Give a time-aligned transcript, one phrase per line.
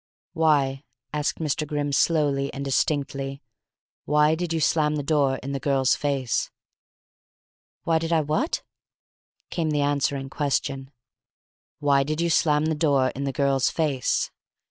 [0.33, 1.67] "Why," asked Mr.
[1.67, 3.43] Grimm slowly and distinctly,
[4.05, 6.49] "why did you slam the door in the girl's face?"
[7.83, 8.63] "Why did I what?"
[9.51, 10.89] came the answering question.
[11.77, 14.31] "Why did you slam the door in the girl's face?"